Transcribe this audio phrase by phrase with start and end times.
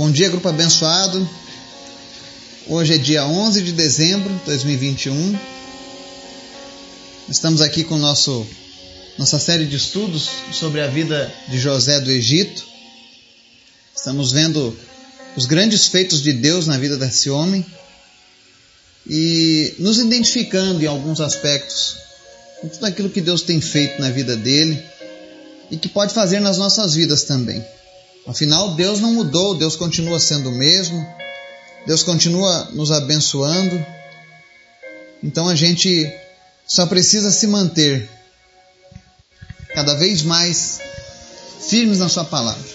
[0.00, 1.28] Bom dia, grupo abençoado.
[2.66, 5.38] Hoje é dia 11 de dezembro de 2021.
[7.28, 8.46] Estamos aqui com nosso
[9.18, 12.64] nossa série de estudos sobre a vida de José do Egito.
[13.94, 14.74] Estamos vendo
[15.36, 17.62] os grandes feitos de Deus na vida desse homem
[19.06, 21.96] e nos identificando em alguns aspectos
[22.62, 24.82] com tudo aquilo que Deus tem feito na vida dele
[25.70, 27.62] e que pode fazer nas nossas vidas também.
[28.26, 31.06] Afinal, Deus não mudou, Deus continua sendo o mesmo,
[31.86, 33.84] Deus continua nos abençoando.
[35.22, 36.10] Então a gente
[36.66, 38.08] só precisa se manter
[39.74, 40.80] cada vez mais
[41.60, 42.68] firmes na Sua palavra,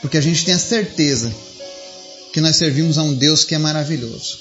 [0.00, 1.32] porque a gente tem a certeza
[2.32, 4.38] que nós servimos a um Deus que é maravilhoso.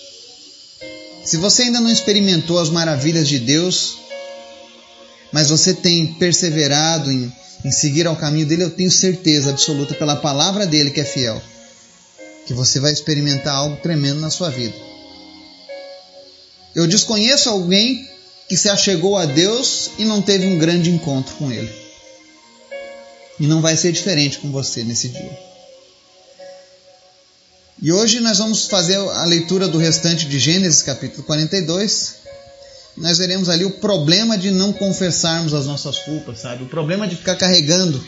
[1.26, 3.98] Se você ainda não experimentou as maravilhas de Deus,
[5.32, 7.32] mas você tem perseverado em
[7.64, 11.42] em seguir ao caminho dele, eu tenho certeza absoluta pela palavra dele que é fiel,
[12.46, 14.76] que você vai experimentar algo tremendo na sua vida.
[16.74, 18.10] Eu desconheço alguém
[18.48, 21.72] que se achegou a Deus e não teve um grande encontro com ele.
[23.40, 25.40] E não vai ser diferente com você nesse dia.
[27.82, 32.21] E hoje nós vamos fazer a leitura do restante de Gênesis capítulo 42,
[33.02, 36.64] nós veremos ali o problema de não confessarmos as nossas culpas, sabe?
[36.64, 38.02] O problema de ficar carregando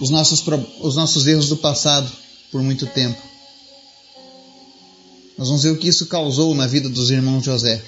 [0.00, 0.44] os nossos,
[0.80, 2.10] os nossos erros do passado
[2.50, 3.16] por muito tempo.
[5.38, 7.80] Nós vamos ver o que isso causou na vida dos irmãos José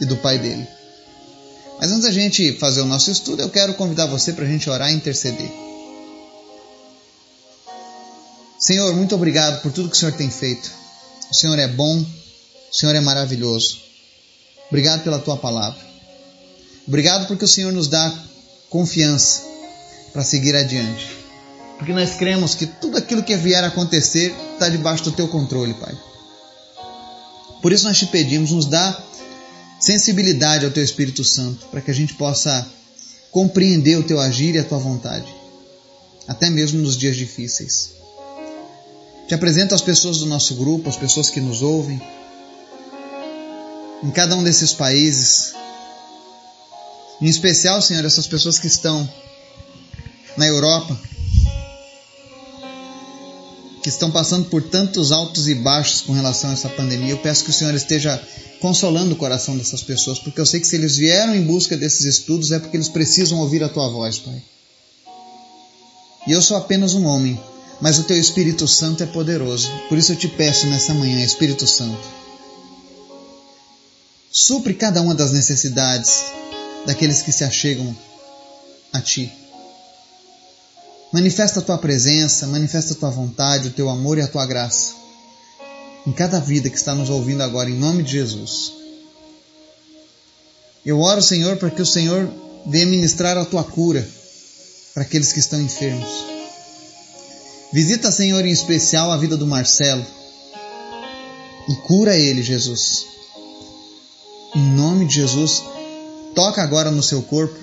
[0.00, 0.66] e do pai dele.
[1.78, 4.68] Mas antes da gente fazer o nosso estudo, eu quero convidar você para a gente
[4.68, 5.50] orar e interceder.
[8.58, 10.72] Senhor, muito obrigado por tudo que o Senhor tem feito.
[11.30, 13.85] O Senhor é bom, o Senhor é maravilhoso.
[14.68, 15.80] Obrigado pela tua palavra.
[16.86, 18.12] Obrigado porque o Senhor nos dá
[18.70, 19.42] confiança
[20.12, 21.08] para seguir adiante.
[21.76, 25.74] Porque nós cremos que tudo aquilo que vier a acontecer está debaixo do teu controle,
[25.74, 25.96] Pai.
[27.60, 28.96] Por isso nós te pedimos, nos dá
[29.78, 32.66] sensibilidade ao teu Espírito Santo, para que a gente possa
[33.30, 35.26] compreender o teu agir e a tua vontade,
[36.26, 37.90] até mesmo nos dias difíceis.
[39.28, 42.00] Te apresento as pessoas do nosso grupo, as pessoas que nos ouvem,
[44.02, 45.54] em cada um desses países.
[47.20, 49.08] Em especial, Senhor, essas pessoas que estão
[50.36, 50.98] na Europa,
[53.82, 57.12] que estão passando por tantos altos e baixos com relação a essa pandemia.
[57.12, 58.20] Eu peço que o Senhor esteja
[58.60, 62.04] consolando o coração dessas pessoas, porque eu sei que se eles vieram em busca desses
[62.04, 64.42] estudos é porque eles precisam ouvir a tua voz, Pai.
[66.26, 67.40] E eu sou apenas um homem,
[67.80, 69.70] mas o teu Espírito Santo é poderoso.
[69.88, 72.08] Por isso eu te peço nessa manhã, Espírito Santo,
[74.38, 76.26] Supre cada uma das necessidades
[76.84, 77.96] daqueles que se achegam
[78.92, 79.32] a Ti.
[81.10, 84.92] Manifesta a Tua presença, manifesta a Tua vontade, o Teu amor e a Tua graça
[86.06, 88.74] em cada vida que está nos ouvindo agora, em nome de Jesus.
[90.84, 92.30] Eu oro, Senhor, para que o Senhor
[92.66, 94.06] venha ministrar a Tua cura
[94.92, 96.26] para aqueles que estão enfermos.
[97.72, 100.04] Visita, Senhor, em especial a vida do Marcelo
[101.70, 103.15] e cura ele, Jesus.
[104.56, 105.62] Em nome de Jesus,
[106.34, 107.58] toca agora no seu corpo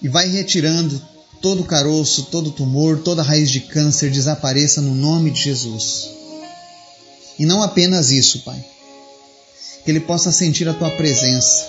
[0.00, 1.02] e vai retirando
[1.40, 6.08] todo caroço, todo tumor, toda raiz de câncer desapareça no nome de Jesus.
[7.40, 8.64] E não apenas isso, Pai.
[9.84, 11.66] Que ele possa sentir a tua presença.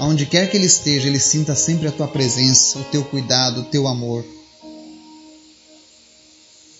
[0.00, 3.64] Aonde quer que ele esteja, ele sinta sempre a tua presença, o teu cuidado, o
[3.66, 4.24] teu amor.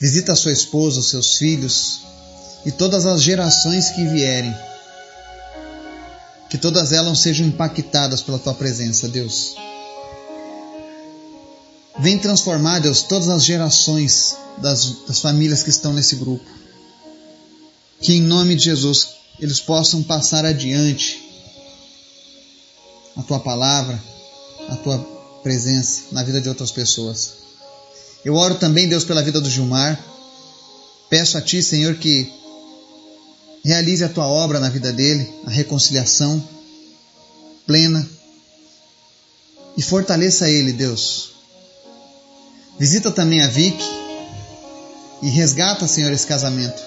[0.01, 2.01] Visita a sua esposa, os seus filhos
[2.67, 4.53] e todas as gerações que vierem
[6.49, 9.55] que todas elas sejam impactadas pela tua presença, Deus.
[11.99, 16.49] Vem transformar, Deus, todas as gerações das, das famílias que estão nesse grupo.
[18.01, 19.09] Que em nome de Jesus
[19.41, 21.21] eles possam passar adiante
[23.17, 24.01] a tua palavra,
[24.69, 24.99] a tua
[25.43, 27.35] presença na vida de outras pessoas.
[28.25, 29.99] Eu oro também, Deus, pela vida do Gilmar.
[31.11, 32.33] Peço a Ti, Senhor, que
[33.69, 36.43] Realize a tua obra na vida dele, a reconciliação
[37.67, 38.09] plena.
[39.77, 41.33] E fortaleça ele, Deus.
[42.79, 43.77] Visita também a Vic
[45.21, 46.83] e resgata, Senhor, esse casamento.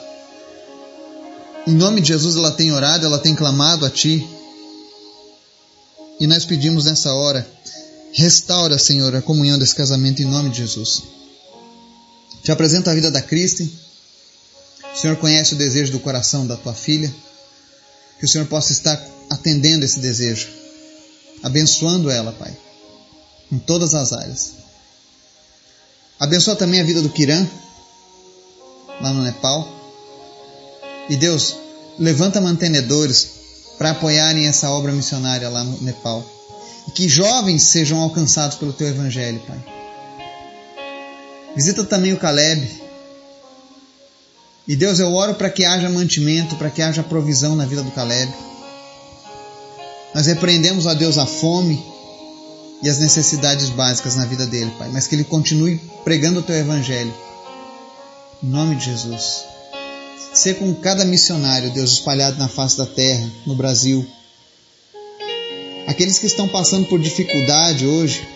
[1.68, 4.28] Em nome de Jesus, ela tem orado, ela tem clamado a Ti.
[6.20, 7.48] E nós pedimos nessa hora,
[8.12, 11.04] restaura, Senhor, a comunhão desse casamento em nome de Jesus.
[12.42, 13.72] Te apresento a vida da Kristen
[14.94, 17.14] o Senhor conhece o desejo do coração da tua filha.
[18.20, 20.48] Que o Senhor possa estar atendendo esse desejo,
[21.42, 22.56] abençoando ela, Pai,
[23.52, 24.54] em todas as áreas.
[26.20, 27.48] Abençoa também a vida do Kiran.
[29.00, 29.68] lá no Nepal.
[31.10, 31.56] E Deus,
[31.98, 33.42] levanta mantenedores
[33.78, 36.24] para apoiarem essa obra missionária lá no Nepal.
[36.88, 39.58] E que jovens sejam alcançados pelo teu evangelho, Pai.
[41.56, 42.70] Visita também o Caleb.
[44.68, 47.92] E Deus, eu oro para que haja mantimento, para que haja provisão na vida do
[47.92, 48.32] Caleb.
[50.14, 51.84] Nós repreendemos, a Deus, a fome
[52.84, 56.56] e as necessidades básicas na vida dele, Pai, mas que ele continue pregando o teu
[56.56, 57.14] evangelho.
[58.44, 59.46] Em nome de Jesus.
[60.34, 64.06] Ser com cada missionário, Deus, espalhado na face da terra, no Brasil.
[65.88, 68.28] Aqueles que estão passando por dificuldade hoje,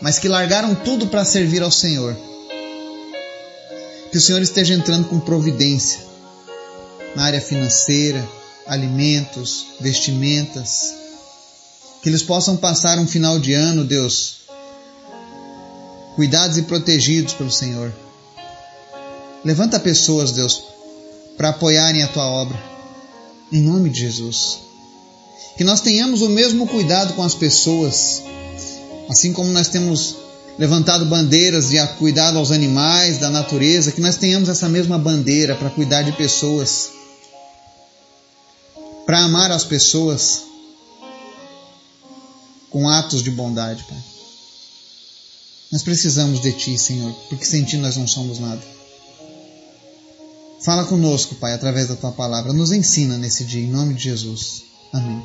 [0.00, 2.16] mas que largaram tudo para servir ao Senhor.
[4.14, 5.98] Que o Senhor esteja entrando com providência
[7.16, 8.24] na área financeira,
[8.64, 10.94] alimentos, vestimentas.
[12.00, 14.42] Que eles possam passar um final de ano, Deus,
[16.14, 17.92] cuidados e protegidos pelo Senhor.
[19.44, 20.62] Levanta pessoas, Deus,
[21.36, 22.56] para apoiarem a tua obra.
[23.50, 24.60] Em nome de Jesus.
[25.56, 28.22] Que nós tenhamos o mesmo cuidado com as pessoas,
[29.08, 30.14] assim como nós temos
[30.58, 35.70] levantado bandeiras de cuidado aos animais, da natureza, que nós tenhamos essa mesma bandeira para
[35.70, 36.90] cuidar de pessoas,
[39.04, 40.42] para amar as pessoas
[42.70, 43.98] com atos de bondade, Pai.
[45.72, 48.62] Nós precisamos de Ti, Senhor, porque sem Ti nós não somos nada.
[50.62, 52.52] Fala conosco, Pai, através da Tua palavra.
[52.52, 54.62] Nos ensina nesse dia, em nome de Jesus.
[54.92, 55.22] Amém.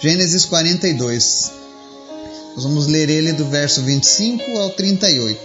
[0.00, 1.55] Gênesis 42.
[2.56, 5.38] Nós vamos ler ele do verso 25 ao 38.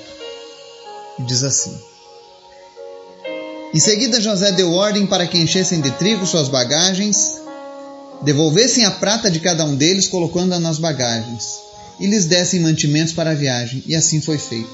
[1.28, 1.78] Diz assim:
[3.74, 7.36] Em seguida, José deu ordem para que enchessem de trigo suas bagagens,
[8.22, 11.60] devolvessem a prata de cada um deles, colocando-a nas bagagens,
[12.00, 14.72] e lhes dessem mantimentos para a viagem, e assim foi feito.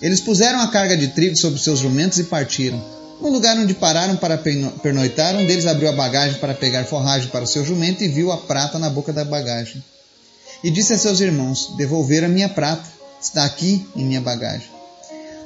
[0.00, 2.84] Eles puseram a carga de trigo sobre seus jumentos e partiram.
[3.20, 7.44] No lugar onde pararam para pernoitar, um deles abriu a bagagem para pegar forragem para
[7.44, 9.80] o seu jumento e viu a prata na boca da bagagem.
[10.62, 12.88] E disse a seus irmãos: Devolveram a minha prata,
[13.20, 14.68] está aqui em minha bagagem.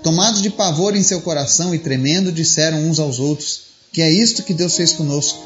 [0.03, 4.43] Tomados de pavor em seu coração e tremendo, disseram uns aos outros: Que é isto
[4.43, 5.39] que Deus fez conosco?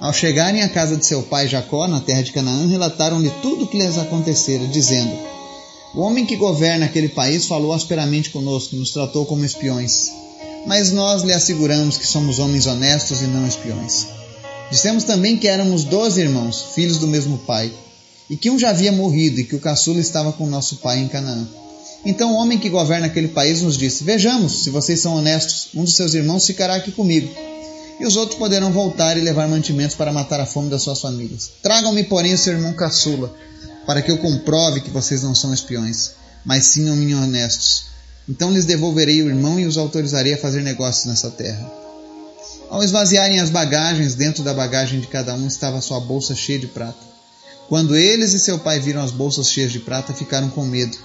[0.00, 3.68] Ao chegarem à casa de seu pai Jacó, na terra de Canaã, relataram-lhe tudo o
[3.68, 5.12] que lhes acontecera, dizendo:
[5.94, 10.10] O homem que governa aquele país falou asperamente conosco, nos tratou como espiões
[10.66, 14.06] mas nós lhe asseguramos que somos homens honestos e não espiões.
[14.70, 17.72] Dissemos também que éramos doze irmãos, filhos do mesmo pai,
[18.30, 21.08] e que um já havia morrido e que o caçula estava com nosso pai em
[21.08, 21.46] Canaã.
[22.06, 25.84] Então o homem que governa aquele país nos disse: Vejamos, se vocês são honestos, um
[25.84, 27.28] dos seus irmãos ficará aqui comigo,
[27.98, 31.50] e os outros poderão voltar e levar mantimentos para matar a fome das suas famílias.
[31.60, 33.34] Tragam-me, porém, o seu irmão caçula,
[33.84, 36.12] para que eu comprove que vocês não são espiões,
[36.44, 37.90] mas sim homens honestos
[38.30, 41.68] então lhes devolverei o irmão e os autorizarei a fazer negócios nessa terra.
[42.68, 46.68] Ao esvaziarem as bagagens, dentro da bagagem de cada um estava sua bolsa cheia de
[46.68, 47.09] prata.
[47.70, 50.98] Quando eles e seu pai viram as bolsas cheias de prata, ficaram com medo.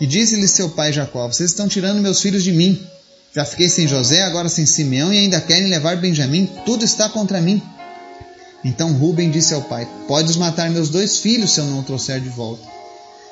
[0.00, 2.82] E disse-lhe seu pai Jacó: Vocês estão tirando meus filhos de mim.
[3.36, 6.48] Já fiquei sem José, agora sem Simeão, e ainda querem levar Benjamim.
[6.64, 7.62] Tudo está contra mim.
[8.64, 12.22] Então Ruben disse ao pai: Podes matar meus dois filhos se eu não o trouxer
[12.22, 12.66] de volta.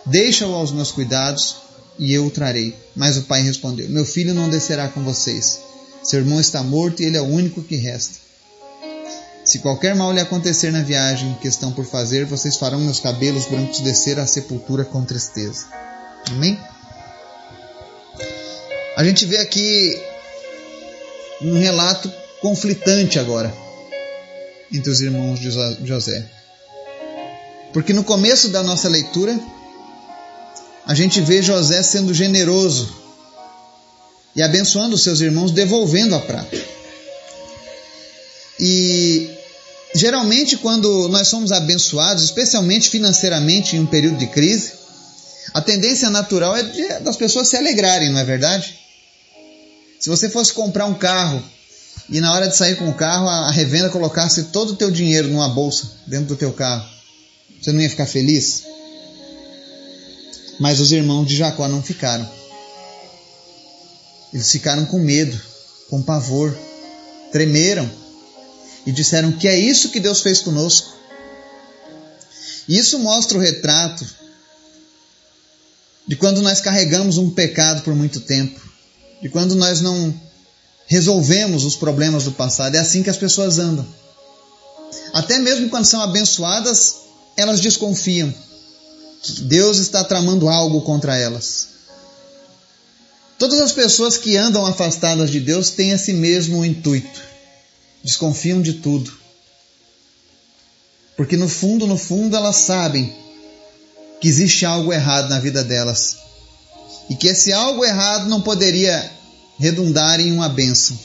[0.05, 1.57] Deixa-o aos meus cuidados,
[1.99, 2.77] e eu o trarei.
[2.95, 5.61] Mas o pai respondeu: Meu filho não descerá com vocês.
[6.03, 8.28] Seu irmão está morto e ele é o único que resta.
[9.49, 13.47] Se qualquer mal lhe acontecer na viagem que estão por fazer, vocês farão meus cabelos
[13.47, 15.65] brancos descer à sepultura com tristeza.
[16.31, 16.61] Amém?
[18.95, 19.99] A gente vê aqui
[21.41, 22.13] um relato
[22.43, 23.51] conflitante agora
[24.71, 25.51] entre os irmãos de
[25.87, 26.27] José.
[27.73, 29.41] Porque no começo da nossa leitura,
[30.85, 32.95] a gente vê José sendo generoso
[34.37, 36.55] e abençoando seus irmãos, devolvendo a prata.
[38.61, 39.38] E
[39.99, 44.73] geralmente, quando nós somos abençoados, especialmente financeiramente em um período de crise,
[45.53, 48.79] a tendência natural é de, das pessoas se alegrarem, não é verdade?
[49.99, 51.43] Se você fosse comprar um carro
[52.09, 55.29] e na hora de sair com o carro a revenda colocasse todo o teu dinheiro
[55.29, 56.89] numa bolsa dentro do teu carro,
[57.61, 58.63] você não ia ficar feliz?
[60.61, 62.29] Mas os irmãos de Jacó não ficaram.
[64.33, 65.41] Eles ficaram com medo,
[65.89, 66.57] com pavor,
[67.33, 67.91] tremeram
[68.89, 70.95] e disseram que é isso que Deus fez conosco.
[72.67, 74.03] Isso mostra o retrato
[76.07, 78.59] de quando nós carregamos um pecado por muito tempo,
[79.21, 80.19] de quando nós não
[80.87, 82.77] resolvemos os problemas do passado.
[82.77, 83.87] É assim que as pessoas andam.
[85.13, 86.95] Até mesmo quando são abençoadas,
[87.37, 88.33] elas desconfiam.
[89.41, 91.69] Deus está tramando algo contra elas.
[93.39, 97.29] Todas as pessoas que andam afastadas de Deus têm esse mesmo intuito.
[98.09, 99.13] Desconfiam de tudo.
[101.15, 103.15] Porque no fundo, no fundo, elas sabem
[104.19, 106.17] que existe algo errado na vida delas.
[107.11, 109.13] E que esse algo errado não poderia
[109.59, 110.99] redundar em uma bênção.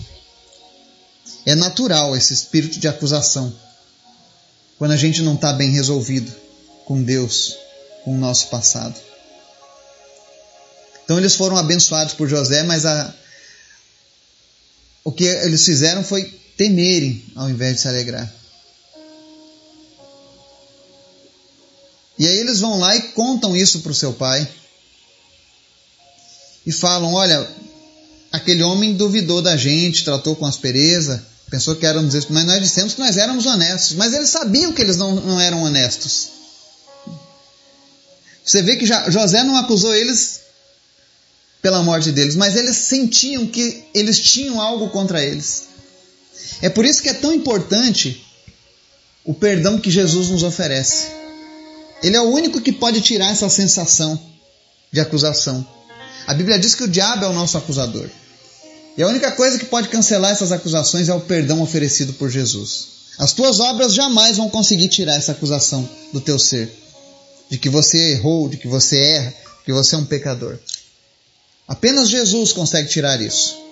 [1.45, 3.53] É natural esse espírito de acusação
[4.77, 6.33] quando a gente não está bem resolvido
[6.85, 7.57] com Deus,
[8.05, 8.97] com o nosso passado.
[11.03, 13.13] Então eles foram abençoados por José, mas a,
[15.03, 18.31] o que eles fizeram foi temerem ao invés de se alegrar.
[22.17, 24.47] E aí eles vão lá e contam isso para o seu pai.
[26.65, 27.47] E falam: Olha,
[28.31, 32.93] aquele homem duvidou da gente, tratou com aspereza, pensou que éramos isso, mas nós dissemos
[32.93, 33.95] que nós éramos honestos.
[33.95, 36.29] Mas eles sabiam que eles não, não eram honestos.
[38.45, 40.41] Você vê que já, José não acusou eles
[41.61, 45.72] pela morte deles, mas eles sentiam que eles tinham algo contra eles.
[46.63, 48.25] É por isso que é tão importante
[49.25, 51.07] o perdão que Jesus nos oferece.
[52.01, 54.17] Ele é o único que pode tirar essa sensação
[54.89, 55.67] de acusação.
[56.25, 58.09] A Bíblia diz que o diabo é o nosso acusador.
[58.97, 62.87] E a única coisa que pode cancelar essas acusações é o perdão oferecido por Jesus.
[63.19, 66.73] As tuas obras jamais vão conseguir tirar essa acusação do teu ser,
[67.49, 70.57] de que você errou, de que você erra, de que você é um pecador.
[71.67, 73.62] Apenas Jesus consegue tirar isso.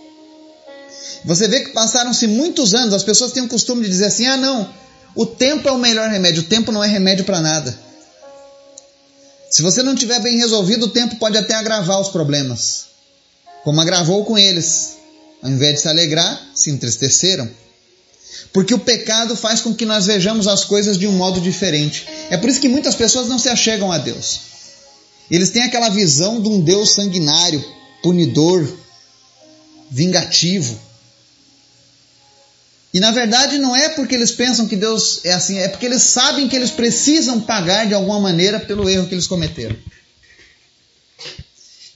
[1.24, 4.38] Você vê que passaram-se muitos anos, as pessoas têm o costume de dizer assim: ah,
[4.38, 4.68] não,
[5.16, 7.78] o tempo é o melhor remédio, o tempo não é remédio para nada.
[9.50, 12.86] Se você não tiver bem resolvido, o tempo pode até agravar os problemas,
[13.64, 15.02] como agravou com eles.
[15.44, 17.50] Ao invés de se alegrar, se entristeceram.
[18.54, 22.08] Porque o pecado faz com que nós vejamos as coisas de um modo diferente.
[22.30, 24.40] É por isso que muitas pessoas não se achegam a Deus.
[25.30, 27.64] Eles têm aquela visão de um Deus sanguinário,
[28.04, 28.68] punidor,
[29.90, 30.78] vingativo.
[32.94, 36.04] E na verdade não é porque eles pensam que Deus é assim, é porque eles
[36.04, 39.78] sabem que eles precisam pagar de alguma maneira pelo erro que eles cometeram.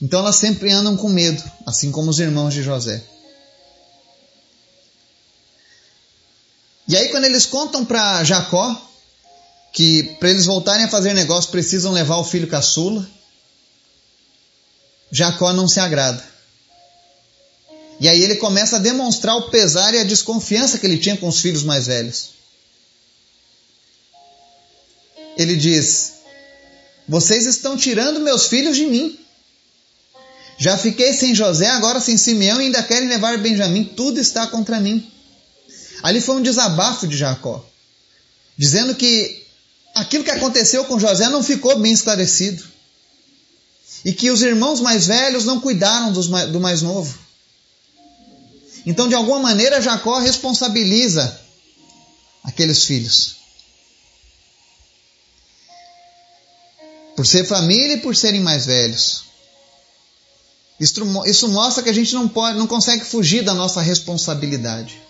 [0.00, 3.02] Então elas sempre andam com medo, assim como os irmãos de José.
[6.88, 8.82] E aí quando eles contam para Jacó
[9.72, 13.06] que para eles voltarem a fazer negócio precisam levar o filho caçula,
[15.10, 16.35] Jacó não se agrada.
[17.98, 21.28] E aí ele começa a demonstrar o pesar e a desconfiança que ele tinha com
[21.28, 22.30] os filhos mais velhos.
[25.36, 26.14] Ele diz:
[27.08, 29.18] Vocês estão tirando meus filhos de mim.
[30.58, 33.84] Já fiquei sem José, agora sem Simeão e ainda querem levar Benjamim.
[33.84, 35.06] Tudo está contra mim.
[36.02, 37.64] Ali foi um desabafo de Jacó,
[38.56, 39.44] dizendo que
[39.94, 42.62] aquilo que aconteceu com José não ficou bem esclarecido
[44.04, 47.25] e que os irmãos mais velhos não cuidaram do mais novo.
[48.86, 51.40] Então, de alguma maneira, Jacó responsabiliza
[52.44, 53.34] aqueles filhos.
[57.16, 59.24] Por ser família e por serem mais velhos.
[60.78, 65.02] Isso, isso mostra que a gente não, pode, não consegue fugir da nossa responsabilidade.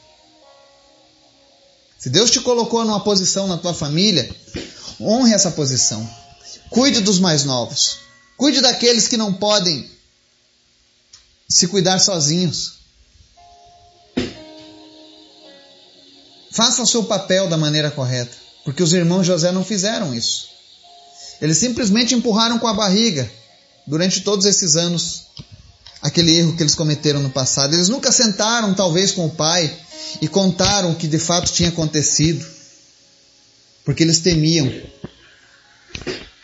[1.99, 4.35] Se Deus te colocou numa posição na tua família,
[4.99, 6.09] honre essa posição.
[6.71, 7.99] Cuide dos mais novos.
[8.39, 9.91] Cuide daqueles que não podem
[11.49, 12.76] se cuidar sozinhos.
[16.57, 18.35] Faça o seu papel da maneira correta,
[18.65, 20.49] porque os irmãos José não fizeram isso.
[21.39, 23.31] Eles simplesmente empurraram com a barriga
[23.87, 25.25] durante todos esses anos
[26.01, 27.75] aquele erro que eles cometeram no passado.
[27.75, 29.71] Eles nunca sentaram, talvez, com o pai
[30.23, 32.43] e contaram o que de fato tinha acontecido,
[33.85, 34.73] porque eles temiam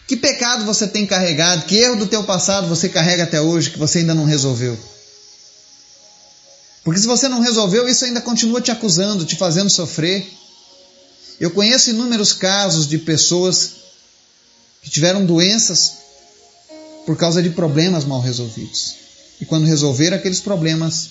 [0.06, 1.64] que pecado você tem carregado?
[1.64, 4.78] Que erro do teu passado você carrega até hoje que você ainda não resolveu?
[6.84, 10.26] Porque se você não resolveu, isso ainda continua te acusando, te fazendo sofrer.
[11.38, 13.72] Eu conheço inúmeros casos de pessoas
[14.82, 15.94] que tiveram doenças
[17.06, 18.94] por causa de problemas mal resolvidos.
[19.40, 21.10] E quando resolveram aqueles problemas,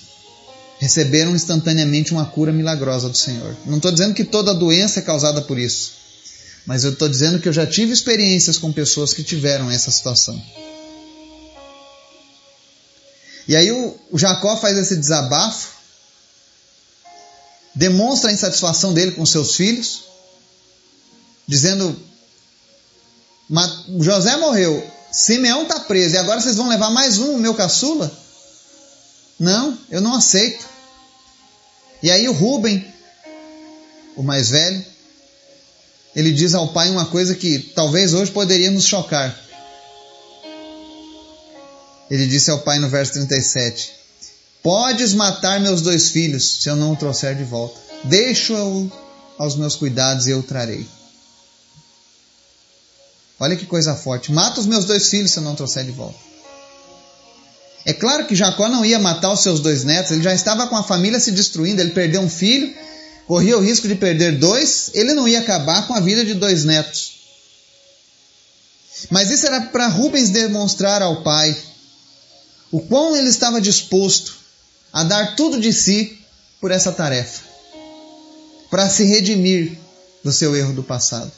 [0.80, 3.56] receberam instantaneamente uma cura milagrosa do Senhor.
[3.66, 5.94] Não estou dizendo que toda doença é causada por isso.
[6.66, 10.42] Mas eu estou dizendo que eu já tive experiências com pessoas que tiveram essa situação.
[13.48, 15.70] E aí o, o Jacó faz esse desabafo,
[17.74, 20.04] demonstra a insatisfação dele com seus filhos,
[21.48, 22.00] dizendo:
[24.00, 28.12] José morreu, Simeão está preso, e agora vocês vão levar mais um, o meu caçula?
[29.40, 30.66] Não, eu não aceito.
[32.04, 32.86] E aí o Rubem,
[34.16, 34.86] o mais velho,
[36.16, 39.38] ele diz ao pai uma coisa que talvez hoje poderia nos chocar.
[42.12, 43.94] Ele disse ao pai no verso 37:
[44.62, 47.80] Podes matar meus dois filhos se eu não o trouxer de volta.
[48.03, 48.91] Deixo-o
[49.38, 50.86] aos meus cuidados e eu o trarei.
[53.39, 54.30] Olha que coisa forte.
[54.30, 56.20] Mata os meus dois filhos se eu não trouxer de volta.
[57.86, 60.75] É claro que Jacó não ia matar os seus dois netos, ele já estava com
[60.75, 62.72] a família se destruindo, ele perdeu um filho,
[63.25, 66.65] corria o risco de perder dois, ele não ia acabar com a vida de dois
[66.65, 67.13] netos.
[69.10, 71.58] Mas isso era para Rubens demonstrar ao pai
[72.72, 74.38] o quão ele estava disposto
[74.94, 76.20] a dar tudo de si
[76.60, 77.44] por essa tarefa,
[78.70, 79.78] para se redimir
[80.24, 81.32] do seu erro do passado.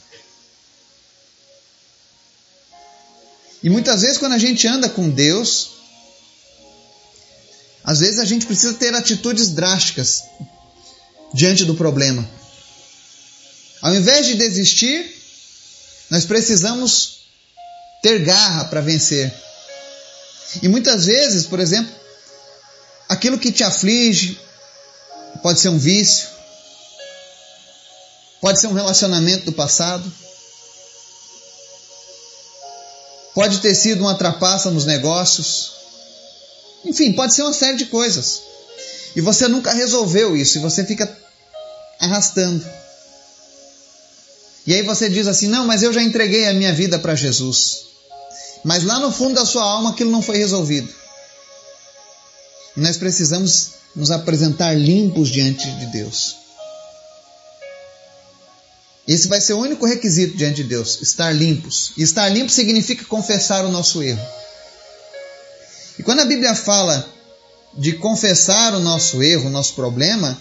[3.62, 5.70] E muitas vezes, quando a gente anda com Deus,
[7.82, 10.22] às vezes a gente precisa ter atitudes drásticas
[11.32, 12.28] diante do problema.
[13.80, 15.14] Ao invés de desistir,
[16.10, 17.24] nós precisamos
[18.02, 19.34] ter garra para vencer.
[20.62, 21.92] E muitas vezes, por exemplo,
[23.08, 24.40] aquilo que te aflige
[25.42, 26.28] pode ser um vício,
[28.40, 30.10] pode ser um relacionamento do passado,
[33.34, 35.72] pode ter sido uma trapaça nos negócios,
[36.84, 38.42] enfim, pode ser uma série de coisas.
[39.16, 41.10] E você nunca resolveu isso, e você fica
[42.00, 42.64] arrastando.
[44.66, 47.93] E aí você diz assim: não, mas eu já entreguei a minha vida para Jesus.
[48.64, 50.88] Mas lá no fundo da sua alma aquilo não foi resolvido.
[52.76, 56.36] E nós precisamos nos apresentar limpos diante de Deus.
[59.06, 61.92] Esse vai ser o único requisito diante de Deus, estar limpos.
[61.96, 64.26] E estar limpo significa confessar o nosso erro.
[65.98, 67.06] E quando a Bíblia fala
[67.76, 70.36] de confessar o nosso erro, o nosso problema,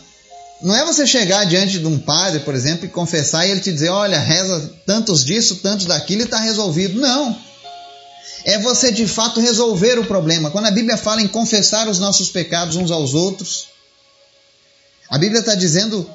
[0.62, 3.72] não é você chegar diante de um padre, por exemplo, e confessar e ele te
[3.72, 7.00] dizer: olha, reza tantos disso, tantos daquilo e está resolvido.
[7.00, 7.38] Não.
[8.46, 10.52] É você de fato resolver o problema.
[10.52, 13.68] Quando a Bíblia fala em confessar os nossos pecados uns aos outros,
[15.10, 16.10] a Bíblia está dizendo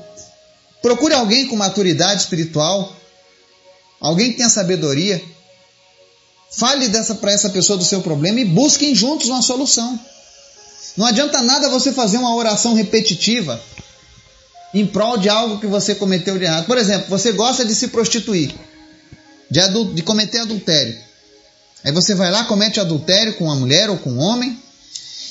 [0.80, 2.94] Procure alguém com maturidade espiritual,
[4.00, 5.22] alguém que tenha sabedoria.
[6.50, 9.98] Fale dessa para essa pessoa do seu problema e busquem juntos uma solução.
[10.96, 13.60] Não adianta nada você fazer uma oração repetitiva
[14.72, 16.66] em prol de algo que você cometeu de errado.
[16.66, 18.54] Por exemplo, você gosta de se prostituir,
[19.50, 19.60] de,
[19.94, 20.98] de cometer adultério.
[21.84, 24.60] Aí você vai lá, comete adultério com uma mulher ou com um homem,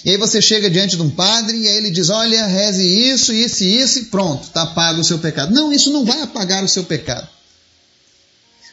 [0.06, 3.34] e aí você chega diante de um padre e aí ele diz: Olha, reze isso,
[3.34, 5.54] isso e isso, e pronto, está pago o seu pecado.
[5.54, 7.28] Não, isso não vai apagar o seu pecado.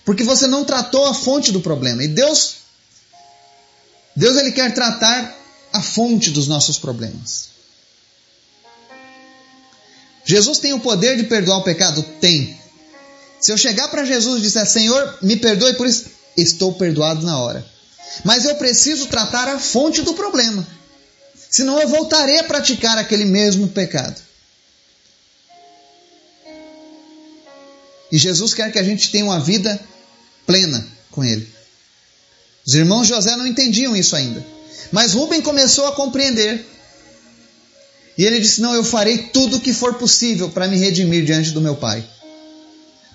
[0.04, 2.04] Porque você não tratou a fonte do problema.
[2.04, 2.56] E Deus,
[4.14, 5.34] Deus ele quer tratar
[5.72, 7.48] a fonte dos nossos problemas.
[10.24, 12.02] Jesus tem o poder de perdoar o pecado?
[12.20, 12.58] Tem.
[13.40, 17.38] Se eu chegar para Jesus e disser, Senhor, me perdoe por isso, estou perdoado na
[17.38, 17.64] hora.
[18.24, 20.66] Mas eu preciso tratar a fonte do problema
[21.54, 24.20] senão eu voltarei a praticar aquele mesmo pecado.
[28.10, 29.80] E Jesus quer que a gente tenha uma vida
[30.44, 31.48] plena com Ele.
[32.66, 34.44] Os irmãos José não entendiam isso ainda.
[34.90, 36.66] Mas Rubem começou a compreender.
[38.18, 41.52] E ele disse: Não, eu farei tudo o que for possível para me redimir diante
[41.52, 42.04] do meu pai.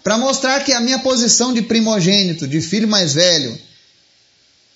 [0.04, 3.60] Para mostrar que a minha posição de primogênito, de filho mais velho,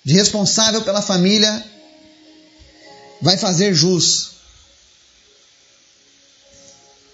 [0.04, 1.64] de responsável pela família,
[3.20, 4.32] vai fazer jus.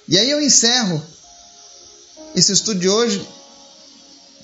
[0.08, 1.00] E aí eu encerro
[2.34, 3.26] esse estudo de hoje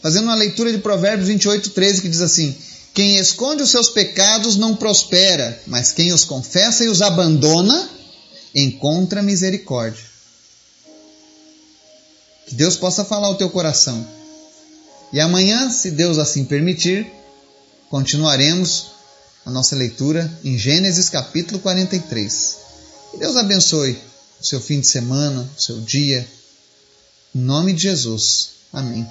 [0.01, 2.57] fazendo uma leitura de Provérbios 28, 13, que diz assim:
[2.95, 7.91] Quem esconde os seus pecados não prospera, mas quem os confessa e os abandona
[8.55, 10.16] encontra misericórdia.
[12.47, 14.07] Que Deus possa falar ao teu coração.
[15.13, 17.07] E amanhã, se Deus assim permitir,
[17.89, 18.93] continuaremos
[19.45, 22.57] a nossa leitura em Gênesis capítulo 43.
[23.11, 23.99] Que Deus abençoe
[24.41, 26.27] o seu fim de semana, o seu dia.
[27.35, 28.51] Em nome de Jesus.
[28.73, 29.07] Amém.